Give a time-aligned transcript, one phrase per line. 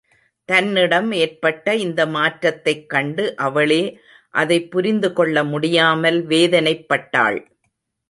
[0.49, 3.99] தன்னிடம் ஏற்பட்ட இந்த மாற்றத்தைக் கண்டு அவளே
[4.33, 7.39] அதைப் புரிந்து கொள்ள முடியாமல் வேதனைப் பட்டாள்.